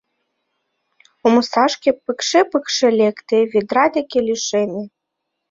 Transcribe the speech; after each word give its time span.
Омсашке 1.27 1.91
пыкше-пыкше 2.03 2.87
лекте, 2.99 3.37
ведра 3.51 3.85
деке 3.95 4.19
лишеме. 4.27 4.83